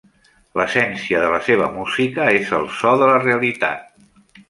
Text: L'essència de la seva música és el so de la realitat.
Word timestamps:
L'essència 0.59 1.19
de 1.25 1.27
la 1.35 1.43
seva 1.51 1.69
música 1.77 2.27
és 2.41 2.57
el 2.63 2.69
so 2.81 2.97
de 3.03 3.15
la 3.15 3.23
realitat. 3.29 3.91